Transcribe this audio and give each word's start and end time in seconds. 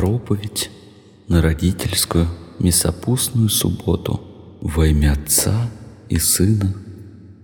Проповедь 0.00 0.70
на 1.28 1.42
родительскую 1.42 2.26
мясопустную 2.58 3.50
субботу 3.50 4.18
во 4.62 4.86
имя 4.86 5.12
Отца 5.12 5.70
и 6.08 6.16
Сына 6.16 6.74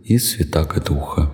и 0.03 0.17
Святаго 0.17 0.81
Духа. 0.81 1.31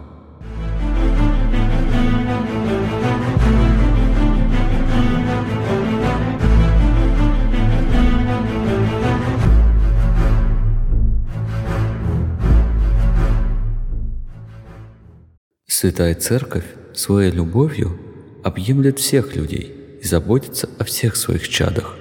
Святая 15.69 16.17
Церковь 16.17 16.67
своей 16.93 17.31
любовью 17.31 17.97
объемлет 18.43 18.99
всех 18.99 19.37
людей 19.37 19.82
и 20.03 20.07
заботится 20.07 20.69
о 20.79 20.85
всех 20.85 21.15
своих 21.15 21.49
чадах. 21.49 21.97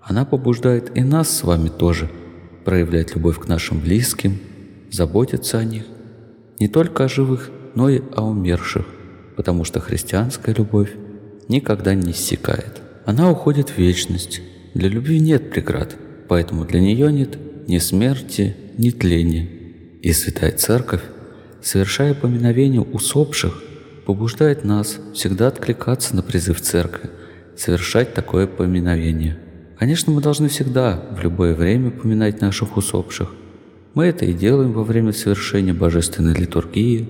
Она 0.00 0.24
побуждает 0.24 0.96
и 0.96 1.02
нас 1.02 1.28
с 1.36 1.42
вами 1.44 1.68
тоже 1.68 2.10
проявлять 2.64 3.14
любовь 3.14 3.38
к 3.38 3.46
нашим 3.46 3.78
близким, 3.78 4.38
заботиться 4.90 5.58
о 5.58 5.64
них, 5.64 5.84
не 6.58 6.66
только 6.66 7.04
о 7.04 7.08
живых, 7.08 7.50
но 7.74 7.90
и 7.90 8.00
о 8.16 8.22
умерших, 8.22 8.86
потому 9.36 9.64
что 9.64 9.80
христианская 9.80 10.54
любовь 10.54 10.92
никогда 11.48 11.94
не 11.94 12.12
иссякает. 12.12 12.80
Она 13.04 13.30
уходит 13.30 13.68
в 13.68 13.78
вечность. 13.78 14.40
Для 14.72 14.88
любви 14.88 15.20
нет 15.20 15.50
преград, 15.50 15.94
поэтому 16.28 16.64
для 16.64 16.80
нее 16.80 17.12
нет 17.12 17.36
ни 17.68 17.78
смерти, 17.78 18.56
ни 18.78 18.90
тления. 18.90 19.46
И 20.00 20.12
Святая 20.12 20.52
Церковь 20.52 21.02
совершая 21.60 22.14
поминовение 22.14 22.80
усопших, 22.80 23.62
побуждает 24.04 24.64
нас 24.64 24.98
всегда 25.14 25.48
откликаться 25.48 26.14
на 26.16 26.22
призыв 26.22 26.60
церкви, 26.60 27.10
совершать 27.56 28.14
такое 28.14 28.46
поминовение. 28.46 29.38
Конечно, 29.78 30.12
мы 30.12 30.20
должны 30.20 30.48
всегда, 30.48 31.02
в 31.12 31.22
любое 31.22 31.54
время, 31.54 31.90
поминать 31.90 32.40
наших 32.40 32.76
усопших. 32.76 33.30
Мы 33.94 34.06
это 34.06 34.24
и 34.24 34.32
делаем 34.32 34.72
во 34.72 34.84
время 34.84 35.12
совершения 35.12 35.74
божественной 35.74 36.34
литургии, 36.34 37.08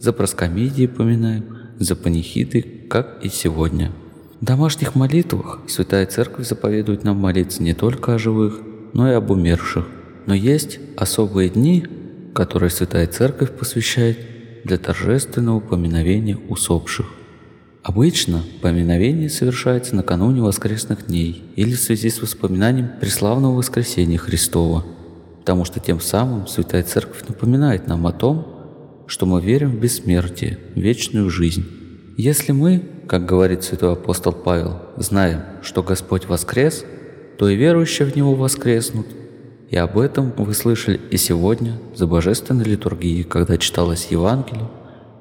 за 0.00 0.12
проскомидии 0.12 0.86
поминаем, 0.86 1.44
за 1.78 1.96
панихиды, 1.96 2.86
как 2.88 3.24
и 3.24 3.28
сегодня. 3.28 3.92
В 4.40 4.44
домашних 4.44 4.94
молитвах 4.94 5.60
Святая 5.66 6.06
Церковь 6.06 6.46
заповедует 6.46 7.04
нам 7.04 7.16
молиться 7.16 7.62
не 7.62 7.74
только 7.74 8.14
о 8.14 8.18
живых, 8.18 8.60
но 8.92 9.10
и 9.10 9.14
об 9.14 9.30
умерших. 9.30 9.86
Но 10.26 10.34
есть 10.34 10.78
особые 10.96 11.48
дни, 11.48 11.86
который 12.34 12.70
Святая 12.70 13.06
Церковь 13.06 13.52
посвящает 13.52 14.35
для 14.66 14.78
торжественного 14.78 15.60
поминовения 15.60 16.36
усопших. 16.48 17.06
Обычно 17.82 18.42
поминовение 18.62 19.30
совершается 19.30 19.94
накануне 19.94 20.42
воскресных 20.42 21.06
дней 21.06 21.44
или 21.54 21.72
в 21.74 21.80
связи 21.80 22.10
с 22.10 22.20
воспоминанием 22.20 22.90
преславного 23.00 23.54
воскресения 23.54 24.18
Христова, 24.18 24.84
потому 25.38 25.64
что 25.64 25.78
тем 25.78 26.00
самым 26.00 26.48
Святая 26.48 26.82
Церковь 26.82 27.22
напоминает 27.28 27.86
нам 27.86 28.06
о 28.08 28.12
том, 28.12 29.04
что 29.06 29.24
мы 29.24 29.40
верим 29.40 29.70
в 29.70 29.80
бессмертие, 29.80 30.58
в 30.74 30.80
вечную 30.80 31.30
жизнь. 31.30 31.64
Если 32.16 32.50
мы, 32.50 32.82
как 33.06 33.24
говорит 33.24 33.62
святой 33.62 33.92
апостол 33.92 34.32
Павел, 34.32 34.80
знаем, 34.96 35.42
что 35.62 35.84
Господь 35.84 36.26
воскрес, 36.26 36.84
то 37.38 37.48
и 37.48 37.54
верующие 37.54 38.08
в 38.08 38.16
Него 38.16 38.34
воскреснут– 38.34 39.06
и 39.70 39.76
об 39.76 39.98
этом 39.98 40.32
вы 40.36 40.54
слышали 40.54 41.00
и 41.10 41.16
сегодня 41.16 41.78
за 41.94 42.06
божественной 42.06 42.64
литургией, 42.64 43.24
когда 43.24 43.58
читалось 43.58 44.08
Евангелие, 44.10 44.68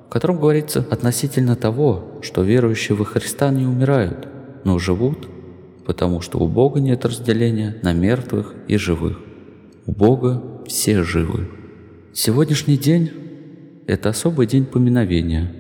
в 0.08 0.10
котором 0.10 0.40
говорится 0.40 0.86
относительно 0.92 1.56
того, 1.56 2.20
что 2.22 2.44
верующие 2.44 2.96
во 2.96 3.06
Христа 3.06 3.50
не 3.50 3.66
умирают, 3.66 4.28
но 4.64 4.78
живут, 4.78 5.28
потому 5.86 6.22
что 6.22 6.38
у 6.40 6.48
Бога 6.48 6.80
нет 6.80 7.06
разделения 7.06 7.78
на 7.82 7.94
мертвых 7.94 8.54
и 8.68 8.78
живых. 8.78 9.20
У 9.88 9.92
Бога 9.92 10.44
все 10.68 11.04
живы. 11.04 11.50
Сегодняшний 12.14 12.78
день– 12.78 13.12
это 13.88 14.10
особый 14.10 14.46
день 14.48 14.66
поминовения, 14.66 15.52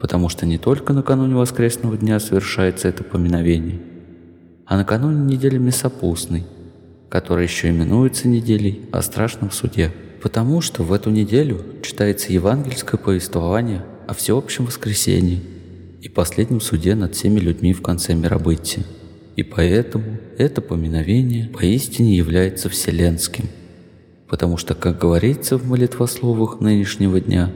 потому 0.00 0.30
что 0.30 0.46
не 0.46 0.58
только 0.58 0.94
накануне 0.94 1.34
воскресного 1.34 1.96
дня 1.96 2.18
совершается 2.18 2.88
это 2.88 3.04
поминовение, 3.04 3.80
а 4.64 4.78
накануне 4.78 5.34
недели 5.34 5.58
Месопустной– 5.58 6.44
которая 7.12 7.44
еще 7.44 7.68
именуется 7.68 8.26
неделей 8.26 8.88
о 8.90 9.02
страшном 9.02 9.50
суде, 9.50 9.92
потому 10.22 10.62
что 10.62 10.82
в 10.82 10.94
эту 10.94 11.10
неделю 11.10 11.62
читается 11.82 12.32
евангельское 12.32 12.98
повествование 12.98 13.84
о 14.06 14.14
всеобщем 14.14 14.64
воскресении 14.64 15.42
и 16.00 16.08
последнем 16.08 16.62
суде 16.62 16.94
над 16.94 17.14
всеми 17.14 17.38
людьми 17.38 17.74
в 17.74 17.82
конце 17.82 18.14
миробытия. 18.14 18.84
И 19.36 19.42
поэтому 19.42 20.16
это 20.38 20.62
поминовение 20.62 21.50
поистине 21.50 22.16
является 22.16 22.70
вселенским, 22.70 23.44
потому 24.26 24.56
что, 24.56 24.74
как 24.74 24.98
говорится 24.98 25.58
в 25.58 25.68
молитвословах 25.68 26.60
нынешнего 26.60 27.20
дня, 27.20 27.50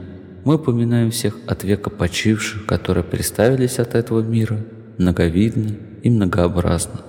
мы 0.45 0.59
поминаем 0.59 1.09
всех 1.09 1.35
от 1.47 1.63
века 1.63 1.89
почивших, 1.89 2.67
которые 2.67 3.03
представились 3.03 3.79
от 3.79 3.95
этого 3.95 4.21
мира, 4.21 4.63
многовидно 4.99 5.77
и 6.03 6.11
многообразно. 6.11 7.01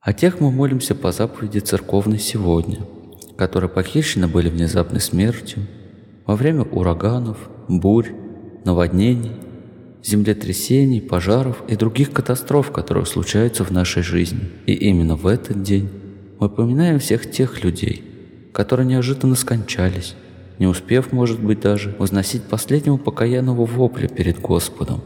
О 0.00 0.14
тех 0.14 0.40
мы 0.40 0.50
молимся 0.50 0.94
по 0.94 1.12
заповеди 1.12 1.58
церковной 1.58 2.18
сегодня, 2.18 2.78
которые 3.36 3.68
похищены 3.68 4.28
были 4.28 4.48
внезапной 4.48 5.00
смертью 5.00 5.66
во 6.24 6.36
время 6.36 6.62
ураганов, 6.62 7.50
бурь, 7.68 8.08
наводнений, 8.64 9.32
землетрясений, 10.02 11.02
пожаров 11.02 11.62
и 11.68 11.76
других 11.76 12.12
катастроф, 12.12 12.72
которые 12.72 13.04
случаются 13.04 13.62
в 13.62 13.72
нашей 13.72 14.02
жизни. 14.02 14.40
И 14.64 14.72
именно 14.72 15.16
в 15.16 15.26
этот 15.26 15.62
день 15.62 15.90
мы 16.38 16.48
поминаем 16.48 16.98
всех 16.98 17.30
тех 17.30 17.62
людей, 17.62 18.02
которые 18.54 18.86
неожиданно 18.86 19.34
скончались, 19.34 20.14
не 20.58 20.66
успев, 20.66 21.12
может 21.12 21.40
быть, 21.42 21.60
даже 21.60 21.94
возносить 21.98 22.44
последнего 22.44 22.96
покаянного 22.96 23.66
вопля 23.66 24.08
перед 24.08 24.40
Господом. 24.40 25.02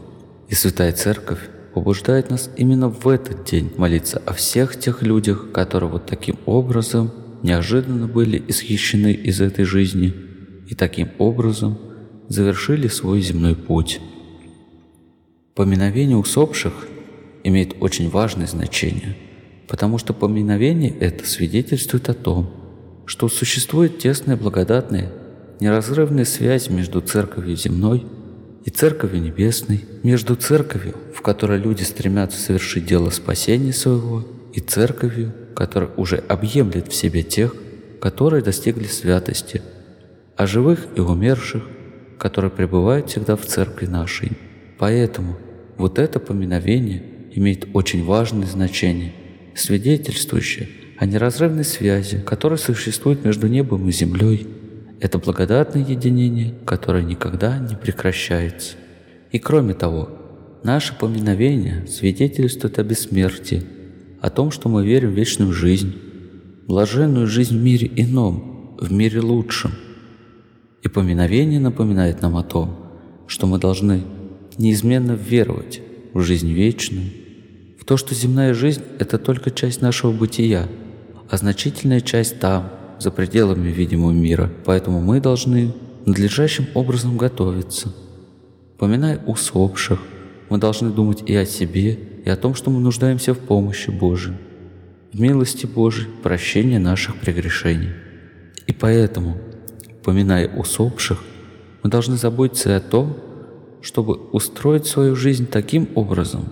И 0.47 0.55
Святая 0.55 0.93
Церковь 0.93 1.39
побуждает 1.75 2.29
нас 2.29 2.49
именно 2.55 2.87
в 2.87 3.05
этот 3.05 3.43
день 3.43 3.69
молиться 3.75 4.21
о 4.25 4.31
всех 4.31 4.79
тех 4.79 5.01
людях, 5.01 5.51
которые 5.51 5.89
вот 5.89 6.05
таким 6.05 6.37
образом 6.45 7.11
неожиданно 7.43 8.07
были 8.07 8.41
исхищены 8.47 9.11
из 9.11 9.41
этой 9.41 9.65
жизни 9.65 10.13
и 10.69 10.73
таким 10.73 11.09
образом 11.17 11.77
завершили 12.29 12.87
свой 12.87 13.19
земной 13.19 13.57
путь. 13.57 13.99
Поминовение 15.53 16.15
усопших 16.15 16.87
имеет 17.43 17.75
очень 17.81 18.09
важное 18.09 18.47
значение, 18.47 19.17
потому 19.67 19.97
что 19.97 20.13
поминовение 20.13 20.97
это 20.97 21.27
свидетельствует 21.27 22.07
о 22.07 22.13
том, 22.13 22.49
что 23.05 23.27
существует 23.27 23.99
тесная 23.99 24.37
благодатная, 24.37 25.11
неразрывная 25.59 26.23
связь 26.23 26.69
между 26.69 27.01
церковью 27.01 27.57
земной 27.57 28.05
и 28.65 28.71
Церковью 28.71 29.21
Небесной, 29.21 29.85
между 30.01 30.35
Церковью, 30.35 30.95
в 31.13 31.21
которой 31.21 31.59
люди 31.59 31.83
стремятся 31.83 32.39
совершить 32.39 32.87
дело 32.87 33.11
спасения 33.11 33.71
своего, 33.71 34.27
и 34.53 34.59
Церковью, 34.59 35.33
которая 35.55 35.91
уже 35.97 36.17
объемлет 36.17 36.87
в 36.87 36.95
себе 36.95 37.21
тех, 37.21 37.55
которые 38.01 38.43
достигли 38.43 38.85
святости, 38.85 39.61
а 40.35 40.47
живых 40.47 40.87
и 40.95 40.99
умерших, 40.99 41.63
которые 42.17 42.49
пребывают 42.49 43.09
всегда 43.09 43.35
в 43.35 43.45
Церкви 43.45 43.85
нашей. 43.85 44.31
Поэтому 44.79 45.37
вот 45.77 45.99
это 45.99 46.19
поминовение 46.19 47.03
имеет 47.33 47.67
очень 47.73 48.03
важное 48.03 48.47
значение, 48.47 49.13
свидетельствующее 49.53 50.69
о 50.97 51.05
неразрывной 51.05 51.65
связи, 51.65 52.23
которая 52.25 52.57
существует 52.57 53.23
между 53.23 53.47
небом 53.47 53.87
и 53.87 53.91
землей, 53.91 54.47
это 54.99 55.19
благодатное 55.19 55.83
единение, 55.83 56.53
которое 56.65 57.03
никогда 57.03 57.59
не 57.59 57.75
прекращается. 57.75 58.75
И 59.31 59.39
кроме 59.39 59.73
того, 59.73 60.09
наше 60.63 60.97
поминовение 60.97 61.85
свидетельствует 61.87 62.79
о 62.79 62.83
бессмертии, 62.83 63.63
о 64.21 64.29
том, 64.29 64.51
что 64.51 64.69
мы 64.69 64.85
верим 64.85 65.11
в 65.11 65.17
вечную 65.17 65.51
жизнь, 65.51 65.93
блаженную 66.67 67.27
жизнь 67.27 67.57
в 67.57 67.61
мире 67.61 67.91
ином, 67.95 68.77
в 68.79 68.91
мире 68.91 69.19
лучшем. 69.19 69.71
И 70.81 70.87
поминовение 70.87 71.59
напоминает 71.59 72.21
нам 72.21 72.37
о 72.37 72.43
том, 72.43 72.77
что 73.27 73.47
мы 73.47 73.59
должны 73.59 74.03
неизменно 74.57 75.11
веровать 75.11 75.81
в 76.13 76.21
жизнь 76.21 76.51
вечную, 76.51 77.09
в 77.79 77.83
то, 77.83 77.97
что 77.97 78.15
земная 78.15 78.53
жизнь– 78.53 78.81
это 78.99 79.17
только 79.17 79.51
часть 79.51 79.81
нашего 79.81 80.11
бытия, 80.11 80.67
а 81.29 81.37
значительная 81.37 82.01
часть 82.01 82.39
там– 82.39 82.71
за 82.99 83.11
пределами 83.11 83.69
видимого 83.69 84.11
мира, 84.11 84.51
поэтому 84.65 85.01
мы 85.01 85.19
должны 85.19 85.73
надлежащим 86.05 86.67
образом 86.73 87.17
готовиться. 87.17 87.93
Поминая 88.77 89.19
усопших, 89.25 89.99
мы 90.49 90.57
должны 90.57 90.89
думать 90.89 91.23
и 91.25 91.35
о 91.35 91.45
себе, 91.45 91.97
и 92.25 92.29
о 92.29 92.35
том, 92.35 92.55
что 92.55 92.69
мы 92.69 92.79
нуждаемся 92.79 93.33
в 93.33 93.39
помощи 93.39 93.89
Божией, 93.89 94.35
в 95.13 95.19
милости 95.19 95.65
Божией, 95.65 96.07
прощении 96.23 96.77
наших 96.77 97.15
прегрешений. 97.15 97.89
И 98.67 98.73
поэтому, 98.73 99.37
поминая 100.03 100.47
усопших, 100.47 101.23
мы 101.83 101.89
должны 101.89 102.17
заботиться 102.17 102.75
о 102.75 102.79
том, 102.79 103.17
чтобы 103.81 104.15
устроить 104.31 104.87
свою 104.87 105.15
жизнь 105.15 105.47
таким 105.47 105.87
образом, 105.95 106.45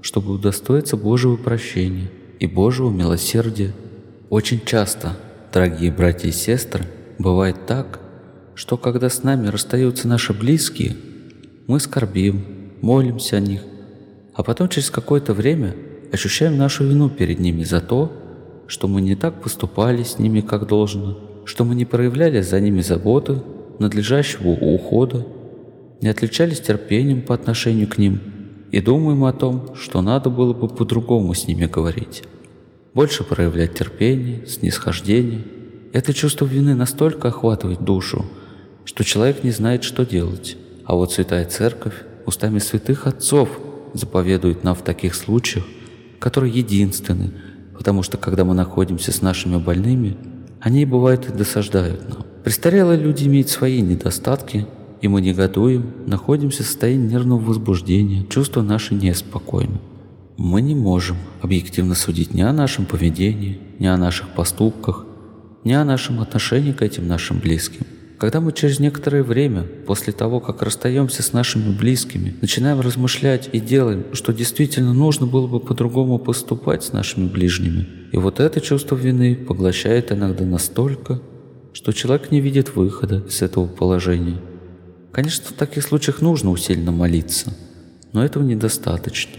чтобы 0.00 0.32
удостоиться 0.32 0.96
Божьего 0.96 1.36
прощения 1.36 2.08
и 2.38 2.46
Божьего 2.46 2.90
милосердия. 2.90 3.72
Очень 4.30 4.60
часто, 4.64 5.16
дорогие 5.56 5.90
братья 5.90 6.28
и 6.28 6.32
сестры, 6.32 6.84
бывает 7.18 7.64
так, 7.66 7.98
что 8.54 8.76
когда 8.76 9.08
с 9.08 9.22
нами 9.22 9.46
расстаются 9.46 10.06
наши 10.06 10.34
близкие, 10.34 10.94
мы 11.66 11.80
скорбим, 11.80 12.44
молимся 12.82 13.38
о 13.38 13.40
них, 13.40 13.62
а 14.34 14.42
потом 14.42 14.68
через 14.68 14.90
какое-то 14.90 15.32
время 15.32 15.74
ощущаем 16.12 16.58
нашу 16.58 16.84
вину 16.84 17.08
перед 17.08 17.38
ними 17.38 17.64
за 17.64 17.80
то, 17.80 18.12
что 18.66 18.86
мы 18.86 19.00
не 19.00 19.16
так 19.16 19.40
поступали 19.40 20.02
с 20.02 20.18
ними, 20.18 20.42
как 20.42 20.66
должно, 20.66 21.18
что 21.46 21.64
мы 21.64 21.74
не 21.74 21.86
проявляли 21.86 22.42
за 22.42 22.60
ними 22.60 22.82
заботы, 22.82 23.40
надлежащего 23.78 24.50
ухода, 24.50 25.26
не 26.02 26.08
отличались 26.08 26.60
терпением 26.60 27.22
по 27.22 27.34
отношению 27.34 27.88
к 27.88 27.96
ним 27.96 28.20
и 28.72 28.82
думаем 28.82 29.24
о 29.24 29.32
том, 29.32 29.74
что 29.74 30.02
надо 30.02 30.28
было 30.28 30.52
бы 30.52 30.68
по-другому 30.68 31.32
с 31.32 31.46
ними 31.48 31.64
говорить. 31.64 32.24
Больше 32.96 33.24
проявлять 33.24 33.74
терпение, 33.74 34.46
снисхождение. 34.46 35.44
Это 35.92 36.14
чувство 36.14 36.46
вины 36.46 36.74
настолько 36.74 37.28
охватывает 37.28 37.82
душу, 37.82 38.24
что 38.86 39.04
человек 39.04 39.44
не 39.44 39.50
знает, 39.50 39.84
что 39.84 40.06
делать. 40.06 40.56
А 40.86 40.94
вот 40.94 41.12
Святая 41.12 41.44
Церковь 41.44 41.92
устами 42.24 42.58
святых 42.58 43.06
отцов 43.06 43.50
заповедует 43.92 44.64
нам 44.64 44.74
в 44.74 44.80
таких 44.80 45.14
случаях, 45.14 45.66
которые 46.18 46.54
единственны, 46.54 47.32
потому 47.74 48.02
что 48.02 48.16
когда 48.16 48.46
мы 48.46 48.54
находимся 48.54 49.12
с 49.12 49.20
нашими 49.20 49.58
больными, 49.58 50.16
они 50.60 50.86
бывают 50.86 51.28
и 51.28 51.32
досаждают 51.34 52.08
нам. 52.08 52.24
Престарелые 52.44 52.98
люди 52.98 53.24
имеют 53.24 53.50
свои 53.50 53.82
недостатки, 53.82 54.66
и 55.02 55.08
мы 55.08 55.20
негодуем, 55.20 55.92
находимся 56.06 56.62
в 56.62 56.66
состоянии 56.66 57.08
нервного 57.08 57.40
возбуждения, 57.40 58.24
чувства 58.24 58.62
наши 58.62 58.94
неспокойны. 58.94 59.80
Мы 60.36 60.60
не 60.60 60.74
можем 60.74 61.16
объективно 61.40 61.94
судить 61.94 62.34
ни 62.34 62.42
о 62.42 62.52
нашем 62.52 62.84
поведении, 62.84 63.58
ни 63.78 63.86
о 63.86 63.96
наших 63.96 64.28
поступках, 64.28 65.06
ни 65.64 65.72
о 65.72 65.84
нашем 65.84 66.20
отношении 66.20 66.72
к 66.72 66.82
этим 66.82 67.08
нашим 67.08 67.38
близким. 67.38 67.86
Когда 68.18 68.40
мы 68.40 68.52
через 68.52 68.78
некоторое 68.78 69.22
время, 69.22 69.62
после 69.62 70.12
того, 70.12 70.40
как 70.40 70.62
расстаемся 70.62 71.22
с 71.22 71.32
нашими 71.32 71.74
близкими, 71.74 72.34
начинаем 72.42 72.80
размышлять 72.80 73.48
и 73.52 73.60
делаем, 73.60 74.04
что 74.12 74.32
действительно 74.32 74.92
нужно 74.92 75.26
было 75.26 75.46
бы 75.46 75.58
по-другому 75.58 76.18
поступать 76.18 76.84
с 76.84 76.92
нашими 76.92 77.28
ближними, 77.28 77.86
и 78.12 78.18
вот 78.18 78.38
это 78.38 78.60
чувство 78.60 78.94
вины 78.94 79.36
поглощает 79.36 80.12
иногда 80.12 80.44
настолько, 80.44 81.20
что 81.72 81.92
человек 81.92 82.30
не 82.30 82.40
видит 82.40 82.76
выхода 82.76 83.22
из 83.26 83.40
этого 83.40 83.66
положения. 83.66 84.40
Конечно, 85.12 85.46
в 85.46 85.52
таких 85.52 85.82
случаях 85.82 86.20
нужно 86.20 86.50
усиленно 86.50 86.92
молиться, 86.92 87.54
но 88.12 88.22
этого 88.22 88.42
недостаточно. 88.42 89.32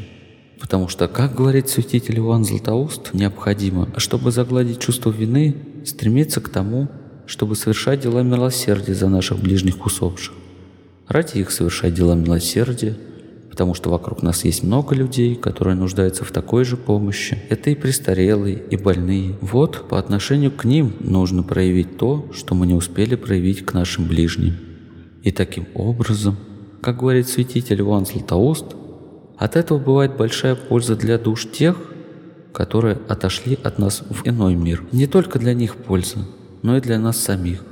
Потому 0.60 0.88
что, 0.88 1.08
как 1.08 1.36
говорит 1.36 1.70
святитель 1.70 2.20
Иван 2.20 2.44
Златоуст, 2.44 3.14
необходимо, 3.14 3.90
чтобы 3.98 4.32
загладить 4.32 4.80
чувство 4.80 5.12
вины, 5.12 5.56
стремиться 5.86 6.42
к 6.42 6.50
тому, 6.50 6.90
чтобы 7.26 7.56
совершать 7.56 8.02
дела 8.02 8.24
милосердия 8.24 8.96
за 8.96 9.10
наших 9.10 9.40
ближних 9.40 9.86
усопших. 9.86 10.34
Ради 11.08 11.38
их 11.38 11.52
совершать 11.52 11.94
дела 11.94 12.16
милосердия, 12.16 12.98
потому 13.50 13.74
что 13.74 13.90
вокруг 13.90 14.24
нас 14.24 14.44
есть 14.46 14.64
много 14.64 14.96
людей, 14.96 15.36
которые 15.36 15.76
нуждаются 15.76 16.24
в 16.24 16.32
такой 16.32 16.64
же 16.64 16.78
помощи. 16.78 17.38
Это 17.50 17.70
и 17.70 17.76
престарелые, 17.76 18.62
и 18.70 18.78
больные. 18.78 19.38
Вот 19.42 19.88
по 19.88 20.00
отношению 20.00 20.52
к 20.52 20.66
ним 20.66 20.94
нужно 21.00 21.44
проявить 21.44 21.98
то, 21.98 22.30
что 22.34 22.56
мы 22.56 22.68
не 22.68 22.74
успели 22.74 23.16
проявить 23.16 23.66
к 23.66 23.74
нашим 23.74 24.06
ближним. 24.06 24.56
И 25.24 25.32
таким 25.32 25.68
образом, 25.74 26.38
как 26.82 26.98
говорит 27.00 27.28
святитель 27.28 27.82
Иван 27.82 28.06
Златоуст, 28.06 28.66
от 29.38 29.56
этого 29.56 29.78
бывает 29.78 30.18
большая 30.18 30.56
польза 30.56 30.96
для 30.96 31.18
душ 31.18 31.48
тех, 31.52 31.78
которые 32.54 33.00
отошли 33.08 33.58
от 33.64 33.78
нас 33.78 34.04
в 34.10 34.28
иной 34.28 34.56
мир. 34.56 34.84
Не 34.92 35.06
только 35.06 35.38
для 35.38 35.54
них 35.54 35.76
польза, 35.76 36.20
но 36.64 36.78
и 36.78 36.82
для 36.82 36.98
нас 36.98 37.18
самих, 37.18 37.64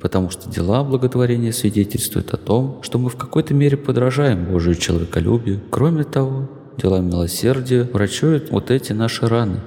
потому 0.00 0.30
что 0.30 0.50
дела 0.50 0.82
благотворения 0.82 1.52
свидетельствуют 1.52 2.34
о 2.34 2.36
том, 2.36 2.80
что 2.82 2.98
мы 2.98 3.10
в 3.10 3.16
какой-то 3.16 3.54
мере 3.54 3.76
подражаем 3.76 4.44
Божию 4.44 4.74
человеколюбию. 4.74 5.60
Кроме 5.70 6.02
того, 6.02 6.50
дела 6.76 6.98
милосердия 7.00 7.84
врачуют 7.84 8.50
вот 8.50 8.72
эти 8.72 8.92
наши 8.92 9.28
раны, 9.28 9.60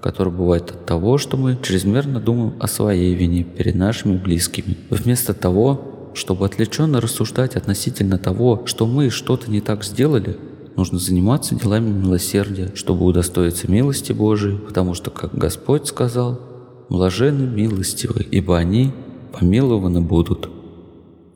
которые 0.00 0.32
бывают 0.32 0.70
от 0.70 0.86
того, 0.86 1.18
что 1.18 1.36
мы 1.36 1.58
чрезмерно 1.60 2.20
думаем 2.20 2.54
о 2.60 2.68
своей 2.68 3.14
вине 3.14 3.42
перед 3.42 3.74
нашими 3.74 4.16
близкими. 4.16 4.76
Вместо 4.90 5.34
того, 5.34 6.12
чтобы 6.14 6.46
отвлеченно 6.46 7.00
рассуждать 7.00 7.56
относительно 7.56 8.18
того, 8.18 8.62
что 8.66 8.86
мы 8.86 9.10
что-то 9.10 9.50
не 9.50 9.60
так 9.60 9.82
сделали, 9.82 10.36
нужно 10.76 10.98
заниматься 10.98 11.54
делами 11.54 11.90
милосердия, 11.90 12.72
чтобы 12.74 13.04
удостоиться 13.04 13.70
милости 13.70 14.12
Божией, 14.12 14.58
потому 14.58 14.94
что, 14.94 15.10
как 15.10 15.34
Господь 15.34 15.86
сказал, 15.86 16.40
блаженны 16.88 17.46
милостивы, 17.46 18.26
ибо 18.30 18.58
они 18.58 18.92
помилованы 19.32 20.00
будут. 20.00 20.48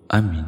Аминь. 0.08 0.44